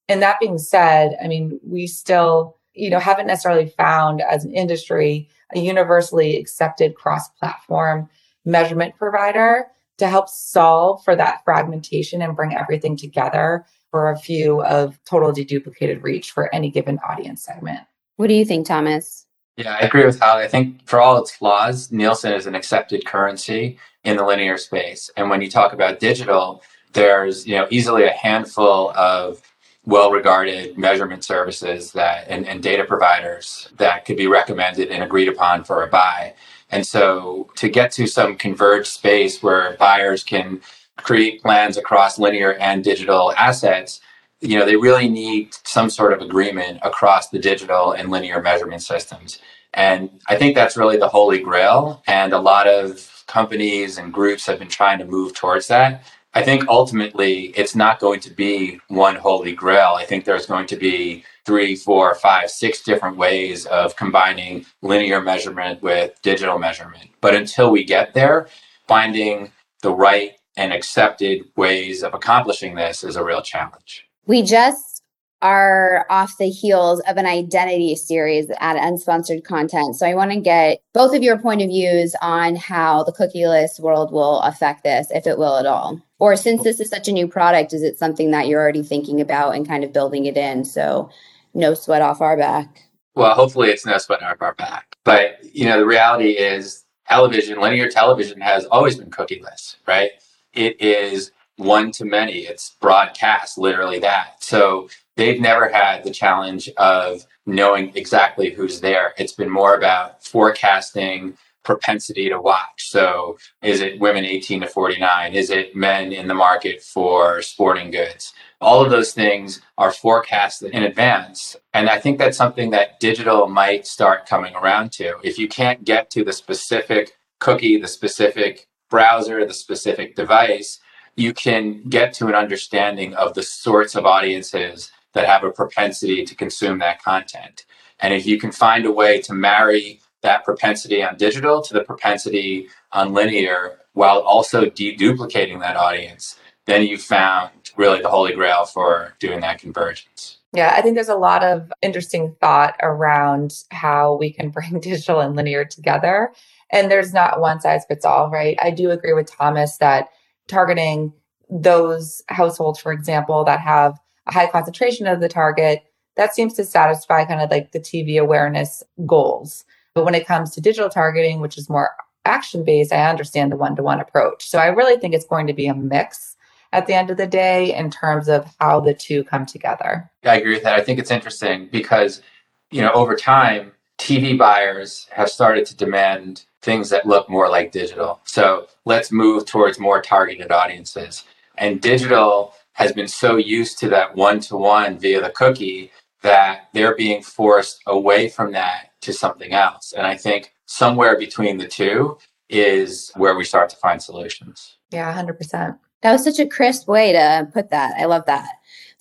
And 0.09 0.21
that 0.23 0.40
being 0.40 0.59
said, 0.59 1.16
I 1.23 1.28
mean, 1.28 1.59
we 1.64 1.87
still, 1.87 2.59
you 2.75 2.90
know, 2.90 2.99
haven't 2.99 3.28
necessarily 3.28 3.68
found 3.68 4.21
as 4.21 4.44
an 4.44 4.52
industry 4.52 5.28
a 5.54 5.61
universally 5.61 6.37
accepted 6.37 6.97
cross-platform 6.97 8.09
measurement 8.44 8.97
provider 8.97 9.66
to 9.99 10.09
help 10.09 10.28
solve 10.28 11.02
for 11.04 11.14
that 11.14 11.42
fragmentation 11.44 12.21
and 12.21 12.37
bring 12.37 12.54
everything 12.54 12.97
together 12.97 13.64
for 13.90 14.11
a 14.11 14.18
view 14.18 14.62
of 14.64 14.99
total 15.04 15.33
deduplicated 15.33 16.02
reach 16.02 16.33
for 16.33 16.52
any 16.52 16.71
given 16.71 16.99
audience 17.09 17.44
segment. 17.44 17.80
What 18.16 18.26
do 18.26 18.35
you 18.35 18.44
think, 18.44 18.66
Thomas? 18.66 19.26
Yeah, 19.56 19.76
I 19.80 19.84
agree 19.87 20.04
with 20.04 20.18
Holly. 20.18 20.44
I 20.44 20.49
think 20.49 20.87
for 20.87 21.00
all 21.00 21.18
its 21.18 21.30
flaws, 21.30 21.92
Nielsen 21.92 22.32
is 22.32 22.46
an 22.46 22.54
accepted 22.54 23.06
currency 23.06 23.78
in 24.02 24.16
the 24.16 24.25
linear 24.25 24.58
space. 24.58 25.11
And 25.16 25.30
when 25.30 25.40
you 25.40 25.50
talk 25.50 25.73
about 25.73 26.00
digital, 26.00 26.62
there's 26.92 27.46
you 27.46 27.56
know 27.56 27.66
easily 27.70 28.04
a 28.04 28.11
handful 28.11 28.90
of 28.96 29.40
well-regarded 29.87 30.78
measurement 30.78 31.25
services 31.25 31.92
that 31.92 32.26
and, 32.28 32.46
and 32.49 32.62
data 32.62 32.84
providers 32.84 33.68
that 33.76 34.04
could 34.04 34.16
be 34.16 34.26
recommended 34.26 34.88
and 34.88 35.02
agreed 35.02 35.28
upon 35.28 35.62
for 35.62 35.82
a 35.84 35.87
buy. 35.87 36.34
And 36.70 36.87
so 36.87 37.50
to 37.56 37.68
get 37.68 37.92
to 37.92 38.06
some 38.06 38.37
converged 38.37 38.88
space 38.88 39.42
where 39.42 39.76
buyers 39.78 40.25
can 40.25 40.61
create 40.96 41.42
plans 41.42 41.76
across 41.76 42.18
linear 42.18 42.54
and 42.54 42.82
digital 42.82 43.32
assets, 43.37 44.00
you 44.44 44.58
know, 44.58 44.66
they 44.66 44.76
really 44.76 45.08
need 45.08 45.54
some 45.64 45.88
sort 45.88 46.12
of 46.12 46.20
agreement 46.20 46.78
across 46.82 47.30
the 47.30 47.38
digital 47.38 47.92
and 47.92 48.10
linear 48.10 48.42
measurement 48.42 48.82
systems. 48.82 49.38
And 49.72 50.10
I 50.28 50.36
think 50.36 50.54
that's 50.54 50.76
really 50.76 50.98
the 50.98 51.08
holy 51.08 51.40
grail. 51.40 52.02
And 52.06 52.32
a 52.32 52.38
lot 52.38 52.68
of 52.68 53.24
companies 53.26 53.98
and 53.98 54.12
groups 54.12 54.46
have 54.46 54.58
been 54.58 54.68
trying 54.68 54.98
to 54.98 55.06
move 55.06 55.34
towards 55.34 55.66
that. 55.68 56.04
I 56.34 56.42
think 56.42 56.68
ultimately 56.68 57.46
it's 57.56 57.74
not 57.74 58.00
going 58.00 58.20
to 58.20 58.30
be 58.30 58.80
one 58.88 59.16
holy 59.16 59.52
grail. 59.52 59.94
I 59.96 60.04
think 60.04 60.24
there's 60.24 60.46
going 60.46 60.66
to 60.66 60.76
be 60.76 61.24
three, 61.46 61.76
four, 61.76 62.14
five, 62.16 62.50
six 62.50 62.82
different 62.82 63.16
ways 63.16 63.66
of 63.66 63.96
combining 63.96 64.66
linear 64.82 65.20
measurement 65.20 65.82
with 65.82 66.20
digital 66.22 66.58
measurement. 66.58 67.10
But 67.20 67.34
until 67.34 67.70
we 67.70 67.84
get 67.84 68.14
there, 68.14 68.48
finding 68.88 69.52
the 69.82 69.92
right 69.92 70.32
and 70.56 70.72
accepted 70.72 71.44
ways 71.56 72.02
of 72.02 72.14
accomplishing 72.14 72.74
this 72.74 73.04
is 73.04 73.16
a 73.16 73.24
real 73.24 73.42
challenge. 73.42 74.03
We 74.26 74.43
just 74.43 74.95
are 75.43 76.07
off 76.09 76.38
the 76.38 76.49
heels 76.49 77.00
of 77.00 77.19
an 77.19 77.26
identity 77.26 77.95
series 77.97 78.50
at 78.61 78.76
unsponsored 78.76 79.45
content. 79.45 79.95
So 79.95 80.07
I 80.07 80.14
want 80.14 80.31
to 80.31 80.40
get 80.40 80.81
both 80.95 81.14
of 81.14 81.23
your 81.23 81.38
point 81.38 81.61
of 81.61 81.69
views 81.69 82.14
on 82.23 82.57
how 82.57 83.04
the 83.04 83.12
cookieless 83.12 83.78
world 83.78 84.11
will 84.11 84.40
affect 84.40 84.85
this, 84.85 85.09
if 85.11 85.26
it 85.26 85.37
will 85.37 85.59
at 85.59 85.66
all. 85.66 86.00
Or 86.19 86.35
since 86.37 86.62
this 86.62 86.81
is 86.81 86.88
such 86.88 87.09
a 87.09 87.12
new 87.12 87.28
product, 87.28 87.75
is 87.75 87.83
it 87.83 87.99
something 87.99 88.31
that 88.31 88.49
you're 88.49 88.62
already 88.62 88.83
thinking 88.83 89.21
about 89.21 89.54
and 89.54 89.69
kind 89.69 89.85
of 89.85 89.93
building 89.93 90.25
it 90.25 90.38
in? 90.38 90.64
So 90.64 91.11
no 91.52 91.75
sweat 91.75 92.00
off 92.00 92.23
our 92.23 92.38
back. 92.38 92.83
Well, 93.14 93.35
hopefully 93.35 93.69
it's 93.69 93.85
no 93.85 93.99
sweat 93.99 94.23
off 94.23 94.40
our 94.40 94.54
back. 94.54 94.97
But 95.04 95.37
you 95.43 95.66
know, 95.66 95.78
the 95.78 95.87
reality 95.87 96.31
is 96.31 96.85
television, 97.07 97.61
linear 97.61 97.90
television 97.90 98.40
has 98.40 98.64
always 98.66 98.97
been 98.97 99.11
cookieless, 99.11 99.76
right? 99.87 100.12
It 100.54 100.81
is 100.81 101.33
one 101.56 101.92
to 101.92 102.04
many. 102.04 102.40
It's 102.40 102.76
broadcast, 102.80 103.58
literally 103.58 103.99
that. 104.00 104.42
So 104.42 104.88
they've 105.16 105.40
never 105.40 105.68
had 105.68 106.04
the 106.04 106.11
challenge 106.11 106.68
of 106.76 107.26
knowing 107.46 107.92
exactly 107.94 108.50
who's 108.50 108.80
there. 108.80 109.14
It's 109.18 109.32
been 109.32 109.50
more 109.50 109.75
about 109.75 110.25
forecasting 110.25 111.37
propensity 111.64 112.28
to 112.28 112.40
watch. 112.40 112.90
So 112.90 113.38
is 113.62 113.80
it 113.80 113.99
women 113.99 114.25
18 114.25 114.61
to 114.61 114.66
49? 114.66 115.32
Is 115.34 115.50
it 115.50 115.75
men 115.75 116.12
in 116.12 116.28
the 116.28 116.34
market 116.34 116.82
for 116.82 117.42
sporting 117.42 117.90
goods? 117.90 118.34
All 118.61 118.84
of 118.84 118.90
those 118.90 119.12
things 119.12 119.61
are 119.78 119.90
forecasted 119.90 120.73
in 120.73 120.84
advance. 120.84 121.56
And 121.73 121.88
I 121.88 121.99
think 121.99 122.18
that's 122.18 122.37
something 122.37 122.70
that 122.70 123.00
digital 123.00 123.49
might 123.49 123.87
start 123.87 124.26
coming 124.26 124.54
around 124.54 124.92
to. 124.92 125.14
If 125.23 125.38
you 125.38 125.49
can't 125.49 125.84
get 125.84 126.11
to 126.11 126.25
the 126.25 126.32
specific 126.32 127.12
cookie, 127.40 127.78
the 127.78 127.88
specific 127.88 128.68
browser, 128.90 129.44
the 129.46 129.54
specific 129.54 130.14
device, 130.14 130.78
you 131.16 131.33
can 131.33 131.83
get 131.88 132.12
to 132.14 132.26
an 132.26 132.35
understanding 132.35 133.14
of 133.14 133.35
the 133.35 133.42
sorts 133.42 133.94
of 133.94 134.06
audiences 134.06 134.90
that 135.12 135.26
have 135.26 135.44
a 135.44 135.50
propensity 135.50 136.25
to 136.25 136.35
consume 136.35 136.78
that 136.80 137.02
content. 137.02 137.64
And 138.00 138.12
if 138.12 138.26
you 138.26 138.38
can 138.38 138.52
find 138.52 138.85
a 138.85 138.92
way 138.92 139.21
to 139.23 139.33
marry 139.33 140.00
that 140.23 140.44
propensity 140.44 141.02
on 141.02 141.16
digital 141.16 141.62
to 141.62 141.75
the 141.75 141.85
propensity 141.85 142.68
on 142.92 143.12
linear 143.12 143.78
while 143.92 144.21
also 144.21 144.64
deduplicating 144.64 145.61
that 145.61 145.76
audience, 145.76 146.37
then 146.66 146.83
you've 146.83 147.02
found 147.02 147.50
really 147.76 148.00
the 148.00 148.09
holy 148.09 148.33
grail 148.33 148.64
for 148.64 149.14
doing 149.18 149.40
that 149.40 149.59
convergence. 149.59 150.38
Yeah, 150.52 150.73
I 150.76 150.83
think 150.83 150.94
there's 150.94 151.09
a 151.09 151.16
lot 151.16 151.44
of 151.44 151.73
interesting 151.83 152.37
thought 152.40 152.76
around 152.83 153.54
how 153.71 154.16
we 154.16 154.33
can 154.33 154.50
bring 154.50 154.80
digital 154.80 155.21
and 155.21 155.37
linear 155.37 155.64
together. 155.64 156.33
And 156.71 156.90
there's 156.90 157.12
not 157.12 157.40
one 157.40 157.61
size 157.61 157.85
fits 157.87 158.04
all, 158.04 158.30
right? 158.30 158.56
I 158.61 158.71
do 158.71 158.90
agree 158.90 159.12
with 159.12 159.30
Thomas 159.30 159.76
that 159.78 160.09
targeting 160.48 161.12
those 161.50 162.22
households, 162.28 162.80
for 162.80 162.92
example, 162.92 163.44
that 163.44 163.60
have 163.60 163.98
a 164.26 164.32
high 164.32 164.50
concentration 164.50 165.06
of 165.06 165.20
the 165.20 165.28
target, 165.28 165.84
that 166.16 166.34
seems 166.34 166.54
to 166.54 166.64
satisfy 166.64 167.24
kind 167.24 167.40
of 167.40 167.50
like 167.50 167.72
the 167.72 167.80
TV 167.80 168.20
awareness 168.20 168.82
goals. 169.06 169.64
But 169.94 170.04
when 170.04 170.14
it 170.14 170.26
comes 170.26 170.50
to 170.52 170.60
digital 170.60 170.90
targeting, 170.90 171.40
which 171.40 171.58
is 171.58 171.68
more 171.68 171.90
action 172.24 172.64
based, 172.64 172.92
I 172.92 173.08
understand 173.08 173.52
the 173.52 173.56
one 173.56 173.76
to 173.76 173.82
one 173.82 174.00
approach. 174.00 174.48
So 174.48 174.58
I 174.58 174.66
really 174.66 174.98
think 174.98 175.14
it's 175.14 175.26
going 175.26 175.46
to 175.46 175.52
be 175.52 175.66
a 175.66 175.74
mix 175.74 176.36
at 176.72 176.86
the 176.86 176.94
end 176.94 177.10
of 177.10 177.16
the 177.16 177.26
day 177.26 177.74
in 177.74 177.90
terms 177.90 178.28
of 178.28 178.46
how 178.58 178.80
the 178.80 178.94
two 178.94 179.22
come 179.24 179.46
together. 179.46 180.10
I 180.24 180.36
agree 180.36 180.54
with 180.54 180.64
that. 180.64 180.74
I 180.74 180.82
think 180.82 180.98
it's 180.98 181.10
interesting 181.10 181.68
because, 181.70 182.22
you 182.70 182.80
know, 182.80 182.90
over 182.92 183.14
time, 183.14 183.72
TV 183.98 184.36
buyers 184.36 185.06
have 185.10 185.28
started 185.28 185.66
to 185.66 185.76
demand 185.76 186.44
things 186.62 186.90
that 186.90 187.06
look 187.06 187.28
more 187.28 187.48
like 187.48 187.72
digital. 187.72 188.20
So 188.24 188.66
let's 188.84 189.12
move 189.12 189.46
towards 189.46 189.78
more 189.78 190.00
targeted 190.00 190.50
audiences. 190.50 191.24
And 191.58 191.80
digital 191.80 192.54
has 192.72 192.92
been 192.92 193.08
so 193.08 193.36
used 193.36 193.78
to 193.78 193.88
that 193.90 194.16
one 194.16 194.40
to 194.40 194.56
one 194.56 194.98
via 194.98 195.20
the 195.20 195.30
cookie 195.30 195.92
that 196.22 196.68
they're 196.72 196.96
being 196.96 197.22
forced 197.22 197.80
away 197.86 198.28
from 198.28 198.52
that 198.52 198.90
to 199.02 199.12
something 199.12 199.52
else. 199.52 199.92
And 199.92 200.06
I 200.06 200.16
think 200.16 200.54
somewhere 200.66 201.18
between 201.18 201.58
the 201.58 201.68
two 201.68 202.18
is 202.48 203.12
where 203.16 203.36
we 203.36 203.44
start 203.44 203.68
to 203.70 203.76
find 203.76 204.02
solutions. 204.02 204.78
Yeah, 204.90 205.14
100%. 205.14 205.78
That 206.02 206.12
was 206.12 206.24
such 206.24 206.38
a 206.38 206.46
crisp 206.46 206.88
way 206.88 207.12
to 207.12 207.48
put 207.52 207.70
that. 207.70 207.94
I 207.98 208.06
love 208.06 208.26
that. 208.26 208.48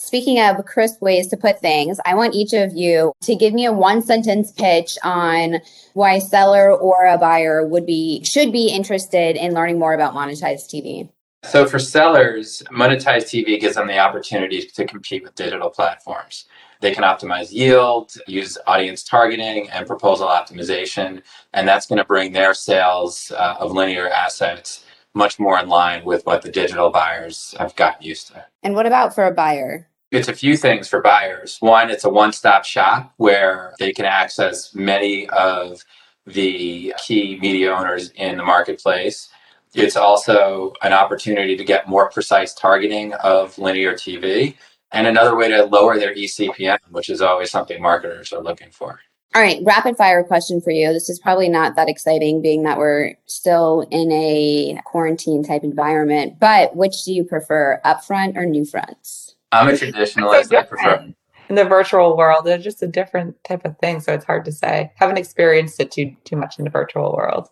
Speaking 0.04 0.38
of 0.42 0.66
crisp 0.66 1.02
ways 1.02 1.28
to 1.30 1.38
put 1.38 1.62
things, 1.62 1.98
I 2.06 2.14
want 2.14 2.36
each 2.36 2.52
of 2.52 2.74
you 2.74 3.14
to 3.22 3.36
give 3.38 3.54
me 3.54 3.66
a 3.66 3.72
one 3.72 4.02
sentence 4.02 4.52
pitch 4.52 4.98
on 5.02 5.62
why 5.94 6.16
a 6.16 6.22
seller 6.22 6.76
or 6.76 7.06
a 7.06 7.18
buyer 7.18 7.66
would 7.66 7.86
be 7.86 8.22
should 8.26 8.52
be 8.52 8.68
interested 8.68 9.38
in 9.38 9.54
learning 9.54 9.80
more 9.80 9.94
about 9.94 10.14
Monetize 10.14 10.68
TV. 10.68 11.10
So 11.46 11.66
for 11.66 11.80
sellers, 11.80 12.62
Monetize 12.70 13.24
TV 13.24 13.58
gives 13.62 13.76
them 13.76 13.88
the 13.88 13.98
opportunity 13.98 14.62
to 14.62 14.86
compete 14.86 15.24
with 15.24 15.36
digital 15.36 15.70
platforms. 15.70 16.46
They 16.82 16.94
can 16.94 17.06
optimize 17.06 17.54
yield, 17.54 18.14
use 18.28 18.58
audience 18.68 19.04
targeting 19.04 19.70
and 19.70 19.88
proposal 19.88 20.28
optimization, 20.28 21.22
and 21.54 21.66
that's 21.66 21.86
going 21.86 22.00
to 22.00 22.06
bring 22.06 22.34
their 22.34 22.54
sales 22.54 23.32
uh, 23.32 23.56
of 23.58 23.72
linear 23.72 24.10
assets 24.10 24.84
much 25.14 25.40
more 25.40 25.58
in 25.60 25.70
line 25.70 26.04
with 26.04 26.26
what 26.26 26.42
the 26.42 26.52
digital 26.52 26.90
buyers 26.90 27.56
have 27.58 27.74
gotten 27.78 28.06
used 28.06 28.28
to. 28.28 28.44
And 28.64 28.76
what 28.76 28.86
about 28.86 29.16
for 29.16 29.26
a 29.26 29.32
buyer? 29.32 29.88
It's 30.14 30.28
a 30.28 30.34
few 30.34 30.58
things 30.58 30.88
for 30.88 31.02
buyers. 31.02 31.58
One, 31.60 31.90
it's 31.90 32.04
a 32.04 32.10
one 32.10 32.34
stop 32.34 32.66
shop 32.66 33.12
where 33.18 33.74
they 33.80 33.92
can 33.92 34.06
access 34.06 34.76
many 34.76 35.28
of 35.30 35.84
the 36.28 36.94
key 37.04 37.40
media 37.42 37.74
owners 37.74 38.12
in 38.12 38.38
the 38.38 38.44
marketplace. 38.44 39.30
It's 39.74 39.96
also 39.96 40.74
an 40.84 40.94
opportunity 40.94 41.58
to 41.58 41.64
get 41.64 41.90
more 41.90 42.12
precise 42.12 42.54
targeting 42.54 43.14
of 43.16 43.58
linear 43.58 43.94
TV 43.94 44.56
and 44.92 45.08
another 45.08 45.36
way 45.36 45.48
to 45.48 45.66
lower 45.66 45.98
their 45.98 46.14
eCPM, 46.14 46.78
which 46.92 47.10
is 47.10 47.20
always 47.20 47.50
something 47.50 47.82
marketers 47.82 48.32
are 48.32 48.44
looking 48.44 48.70
for. 48.70 49.00
All 49.34 49.42
right, 49.42 49.62
rapid 49.64 49.98
fire 49.98 50.24
question 50.24 50.62
for 50.62 50.70
you. 50.70 50.94
This 50.94 51.10
is 51.10 51.18
probably 51.18 51.50
not 51.50 51.76
that 51.76 51.90
exciting 51.90 52.40
being 52.40 52.62
that 52.66 52.78
we're 52.78 53.16
still 53.26 53.88
in 53.90 54.12
a 54.12 54.80
quarantine 54.86 55.44
type 55.44 55.64
environment, 55.64 56.40
but 56.40 56.76
which 56.76 57.04
do 57.04 57.12
you 57.12 57.24
prefer, 57.24 57.82
upfront 57.84 58.38
or 58.38 58.46
new 58.46 58.64
fronts? 58.64 59.23
I'm 59.54 59.70
a 59.70 59.72
traditionalist. 59.74 60.50
So 60.50 60.58
I 60.58 60.64
prefer 60.64 61.14
in 61.50 61.56
the 61.56 61.66
virtual 61.66 62.18
world. 62.18 62.48
It's 62.48 62.64
just 62.64 62.82
a 62.82 62.88
different 62.88 63.42
type 63.44 63.66
of 63.66 63.78
thing, 63.78 64.00
so 64.00 64.14
it's 64.14 64.26
hard 64.26 64.46
to 64.46 64.52
say. 64.52 64.92
Haven't 64.96 65.18
experienced 65.18 65.80
it 65.80 65.92
too 65.92 66.16
too 66.24 66.36
much 66.36 66.58
in 66.58 66.66
the 66.66 66.72
virtual 66.72 67.14
world. 67.14 67.50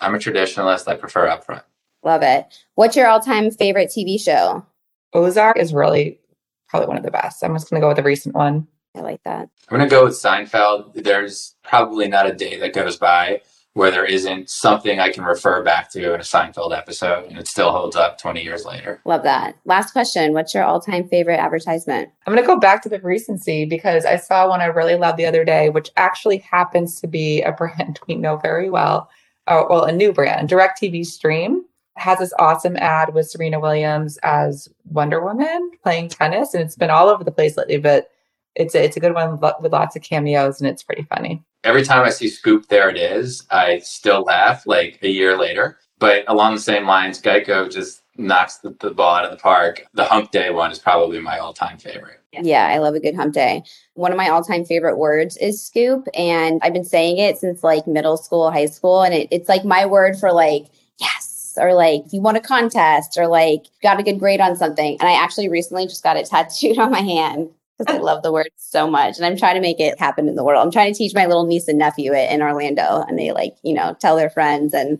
I'm 0.00 0.14
a 0.14 0.18
traditionalist. 0.18 0.88
I 0.88 0.96
prefer 0.96 1.28
upfront. 1.28 1.62
Love 2.02 2.22
it. 2.22 2.46
What's 2.74 2.96
your 2.96 3.08
all-time 3.08 3.50
favorite 3.50 3.88
TV 3.88 4.20
show? 4.20 4.66
Ozark 5.14 5.58
is 5.58 5.72
really 5.72 6.20
probably 6.68 6.88
one 6.88 6.98
of 6.98 7.02
the 7.02 7.10
best. 7.10 7.42
I'm 7.42 7.54
just 7.54 7.70
going 7.70 7.80
to 7.80 7.84
go 7.84 7.88
with 7.88 7.96
the 7.96 8.02
recent 8.02 8.34
one. 8.34 8.66
I 8.94 9.00
like 9.00 9.22
that. 9.24 9.48
I'm 9.68 9.78
going 9.78 9.88
to 9.88 9.88
go 9.88 10.04
with 10.04 10.14
Seinfeld. 10.14 11.02
There's 11.02 11.54
probably 11.62 12.08
not 12.08 12.26
a 12.26 12.32
day 12.32 12.58
that 12.58 12.74
goes 12.74 12.96
by 12.96 13.40
where 13.74 13.90
there 13.90 14.04
isn't 14.04 14.48
something 14.48 15.00
I 15.00 15.10
can 15.10 15.24
refer 15.24 15.62
back 15.62 15.90
to 15.90 16.14
in 16.14 16.20
a 16.20 16.24
Seinfeld 16.24 16.76
episode 16.76 17.28
and 17.28 17.36
it 17.38 17.48
still 17.48 17.72
holds 17.72 17.96
up 17.96 18.18
20 18.18 18.42
years 18.42 18.64
later. 18.64 19.00
Love 19.04 19.24
that. 19.24 19.56
Last 19.64 19.92
question 19.92 20.32
What's 20.32 20.54
your 20.54 20.64
all 20.64 20.80
time 20.80 21.08
favorite 21.08 21.38
advertisement? 21.38 22.08
I'm 22.26 22.32
going 22.32 22.42
to 22.42 22.46
go 22.46 22.58
back 22.58 22.82
to 22.84 22.88
the 22.88 23.00
recency 23.00 23.64
because 23.64 24.04
I 24.04 24.16
saw 24.16 24.48
one 24.48 24.60
I 24.60 24.66
really 24.66 24.94
loved 24.94 25.18
the 25.18 25.26
other 25.26 25.44
day, 25.44 25.70
which 25.70 25.90
actually 25.96 26.38
happens 26.38 27.00
to 27.00 27.08
be 27.08 27.42
a 27.42 27.52
brand 27.52 27.98
we 28.08 28.14
know 28.14 28.36
very 28.36 28.70
well. 28.70 29.10
Uh, 29.46 29.64
well, 29.68 29.84
a 29.84 29.92
new 29.92 30.12
brand, 30.12 30.48
DirecTV 30.48 31.04
Stream 31.04 31.64
has 31.96 32.18
this 32.18 32.32
awesome 32.38 32.76
ad 32.76 33.12
with 33.12 33.28
Serena 33.28 33.60
Williams 33.60 34.16
as 34.22 34.68
Wonder 34.86 35.22
Woman 35.22 35.70
playing 35.82 36.08
tennis, 36.08 36.54
and 36.54 36.62
it's 36.62 36.76
been 36.76 36.90
all 36.90 37.08
over 37.08 37.22
the 37.22 37.30
place 37.30 37.56
lately. 37.56 37.76
But 37.76 38.10
it's 38.54 38.74
a, 38.74 38.82
it's 38.82 38.96
a 38.96 39.00
good 39.00 39.14
one 39.14 39.38
with 39.60 39.72
lots 39.72 39.96
of 39.96 40.02
cameos 40.02 40.60
and 40.60 40.70
it's 40.70 40.82
pretty 40.82 41.02
funny. 41.02 41.42
Every 41.64 41.82
time 41.82 42.04
I 42.04 42.10
see 42.10 42.28
Scoop, 42.28 42.68
there 42.68 42.90
it 42.90 42.98
is. 42.98 43.46
I 43.50 43.78
still 43.78 44.22
laugh 44.22 44.66
like 44.66 44.98
a 45.02 45.08
year 45.08 45.36
later. 45.36 45.78
But 45.98 46.24
along 46.28 46.54
the 46.54 46.60
same 46.60 46.86
lines, 46.86 47.22
Geico 47.22 47.72
just 47.72 48.02
knocks 48.18 48.58
the, 48.58 48.76
the 48.80 48.90
ball 48.90 49.16
out 49.16 49.24
of 49.24 49.30
the 49.30 49.38
park. 49.38 49.86
The 49.94 50.04
Hump 50.04 50.30
Day 50.30 50.50
one 50.50 50.70
is 50.70 50.78
probably 50.78 51.20
my 51.20 51.38
all 51.38 51.54
time 51.54 51.78
favorite. 51.78 52.20
Yeah, 52.32 52.66
I 52.66 52.78
love 52.78 52.94
a 52.94 53.00
good 53.00 53.14
hump 53.14 53.32
day. 53.32 53.62
One 53.94 54.12
of 54.12 54.18
my 54.18 54.28
all 54.28 54.44
time 54.44 54.66
favorite 54.66 54.98
words 54.98 55.36
is 55.38 55.64
scoop. 55.64 56.06
And 56.14 56.60
I've 56.62 56.74
been 56.74 56.84
saying 56.84 57.18
it 57.18 57.38
since 57.38 57.64
like 57.64 57.86
middle 57.86 58.18
school, 58.18 58.50
high 58.50 58.66
school. 58.66 59.02
And 59.02 59.14
it, 59.14 59.28
it's 59.30 59.48
like 59.48 59.64
my 59.64 59.86
word 59.86 60.18
for 60.18 60.32
like, 60.32 60.66
yes, 60.98 61.56
or 61.56 61.72
like 61.72 62.02
you 62.12 62.20
won 62.20 62.36
a 62.36 62.40
contest 62.40 63.16
or 63.16 63.26
like 63.26 63.66
got 63.82 64.00
a 64.00 64.02
good 64.02 64.18
grade 64.18 64.40
on 64.40 64.56
something. 64.56 64.98
And 65.00 65.08
I 65.08 65.12
actually 65.12 65.48
recently 65.48 65.86
just 65.86 66.02
got 66.02 66.16
it 66.16 66.26
tattooed 66.30 66.78
on 66.78 66.90
my 66.90 67.00
hand 67.00 67.50
because 67.78 67.94
I 67.94 67.98
love 67.98 68.22
the 68.22 68.32
word 68.32 68.50
so 68.56 68.88
much. 68.88 69.16
And 69.16 69.26
I'm 69.26 69.36
trying 69.36 69.54
to 69.54 69.60
make 69.60 69.80
it 69.80 69.98
happen 69.98 70.28
in 70.28 70.34
the 70.34 70.44
world. 70.44 70.64
I'm 70.64 70.70
trying 70.70 70.92
to 70.92 70.98
teach 70.98 71.14
my 71.14 71.26
little 71.26 71.46
niece 71.46 71.68
and 71.68 71.78
nephew 71.78 72.12
it 72.12 72.30
in 72.30 72.42
Orlando. 72.42 73.04
And 73.08 73.18
they 73.18 73.32
like, 73.32 73.56
you 73.62 73.74
know, 73.74 73.96
tell 74.00 74.16
their 74.16 74.30
friends 74.30 74.74
and 74.74 74.98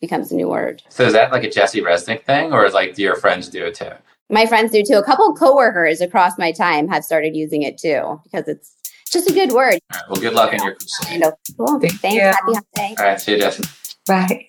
becomes 0.00 0.32
a 0.32 0.36
new 0.36 0.48
word. 0.48 0.82
So 0.88 1.04
is 1.04 1.12
that 1.12 1.32
like 1.32 1.44
a 1.44 1.50
Jesse 1.50 1.80
Resnick 1.80 2.24
thing 2.24 2.52
or 2.52 2.64
is 2.64 2.74
like 2.74 2.94
do 2.94 3.02
your 3.02 3.16
friends 3.16 3.48
do 3.48 3.64
it 3.64 3.74
too? 3.74 3.90
My 4.28 4.46
friends 4.46 4.72
do 4.72 4.82
too. 4.82 4.94
A 4.94 5.04
couple 5.04 5.34
coworkers 5.34 6.00
across 6.00 6.36
my 6.38 6.52
time 6.52 6.88
have 6.88 7.04
started 7.04 7.36
using 7.36 7.62
it 7.62 7.78
too 7.78 8.20
because 8.24 8.48
it's 8.48 8.74
just 9.10 9.30
a 9.30 9.32
good 9.32 9.52
word. 9.52 9.78
All 9.92 10.00
right. 10.00 10.10
Well, 10.10 10.20
good 10.20 10.34
luck 10.34 10.52
in 10.52 10.62
your 10.62 10.74
crusade. 10.74 11.22
Cool. 11.56 11.80
Thanks. 11.80 12.36
Happy 12.36 12.52
day. 12.74 12.94
All 12.98 13.04
right. 13.04 13.20
See 13.20 13.32
you, 13.32 13.38
Jesse. 13.38 13.64
Bye. 14.06 14.46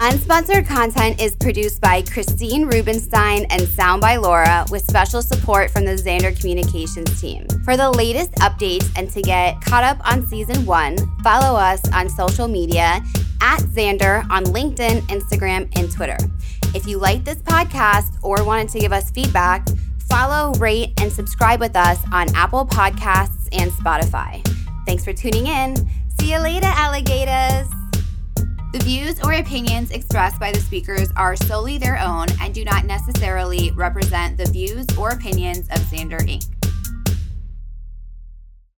Unsponsored 0.00 0.66
content 0.66 1.22
is 1.22 1.34
produced 1.36 1.80
by 1.80 2.02
Christine 2.02 2.66
Rubenstein 2.66 3.46
and 3.48 3.66
Sound 3.66 4.02
by 4.02 4.16
Laura 4.16 4.66
with 4.70 4.84
special 4.84 5.22
support 5.22 5.70
from 5.70 5.86
the 5.86 5.92
Xandr 5.92 6.38
Communications 6.38 7.18
team. 7.18 7.46
For 7.64 7.78
the 7.78 7.90
latest 7.90 8.32
updates 8.32 8.90
and 8.94 9.10
to 9.12 9.22
get 9.22 9.58
caught 9.62 9.84
up 9.84 9.98
on 10.06 10.26
season 10.26 10.66
one, 10.66 10.98
follow 11.22 11.58
us 11.58 11.80
on 11.94 12.10
social 12.10 12.46
media 12.46 13.00
at 13.40 13.60
Xandr 13.60 14.28
on 14.30 14.44
LinkedIn, 14.44 15.00
Instagram, 15.08 15.66
and 15.78 15.90
Twitter. 15.90 16.18
If 16.74 16.86
you 16.86 16.98
like 16.98 17.24
this 17.24 17.38
podcast 17.38 18.18
or 18.22 18.44
wanted 18.44 18.68
to 18.70 18.80
give 18.80 18.92
us 18.92 19.10
feedback, 19.10 19.66
follow, 20.10 20.52
rate, 20.58 20.92
and 21.00 21.10
subscribe 21.10 21.58
with 21.58 21.74
us 21.74 21.98
on 22.12 22.28
Apple 22.34 22.66
Podcasts 22.66 23.48
and 23.52 23.70
Spotify. 23.72 24.46
Thanks 24.84 25.04
for 25.04 25.14
tuning 25.14 25.46
in. 25.46 25.74
See 26.20 26.32
you 26.32 26.38
later, 26.38 26.66
alligators. 26.66 27.66
The 28.76 28.84
views 28.84 29.18
or 29.24 29.32
opinions 29.32 29.90
expressed 29.90 30.38
by 30.38 30.52
the 30.52 30.60
speakers 30.60 31.08
are 31.16 31.34
solely 31.34 31.78
their 31.78 31.98
own 31.98 32.26
and 32.42 32.52
do 32.52 32.62
not 32.62 32.84
necessarily 32.84 33.70
represent 33.70 34.36
the 34.36 34.44
views 34.50 34.84
or 34.98 35.12
opinions 35.12 35.66
of 35.70 35.78
Xandr 35.78 36.20
Inc. 36.20 36.55